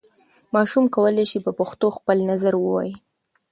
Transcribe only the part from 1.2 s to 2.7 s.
سي په پښتو خپل نظر